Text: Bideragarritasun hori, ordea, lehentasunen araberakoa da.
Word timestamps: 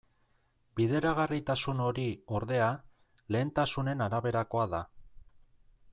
Bideragarritasun 0.79 1.83
hori, 1.89 2.07
ordea, 2.39 2.71
lehentasunen 3.37 4.03
araberakoa 4.07 4.69
da. 4.77 4.85